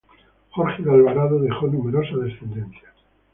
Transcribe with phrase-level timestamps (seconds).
[0.49, 2.91] Jorge de Alvarado dejó numerosa descendencia.